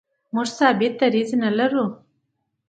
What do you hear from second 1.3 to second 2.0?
نه لرو.